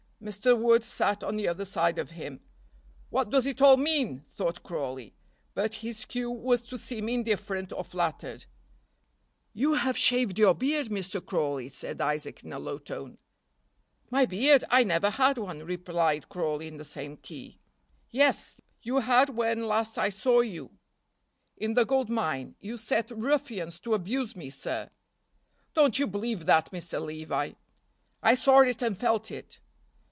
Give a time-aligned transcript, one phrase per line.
[0.21, 0.55] Mr.
[0.55, 2.39] Wood sat on the other side of him.
[3.09, 5.15] "What does it all mean?" thought Crawley,
[5.55, 8.45] but his cue was to seem indifferent or flattered.
[9.51, 11.25] "You have shaved your beard, Mr.
[11.25, 13.17] Crawley," said Isaac, in a low tone.
[14.11, 14.63] "My beard!
[14.69, 17.57] I never had one," replied Crawley, in the same key.
[18.11, 20.69] "Yes, you had when last I saw you
[21.57, 24.91] in the gold mine; you set ruffians to abuse me, sir."
[25.73, 27.03] "Don't you believe that, Mr.
[27.03, 27.53] Levi."
[28.21, 29.59] "I saw it and felt it."